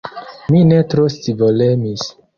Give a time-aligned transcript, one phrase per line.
[0.55, 2.11] Mi ne tro scivolemis.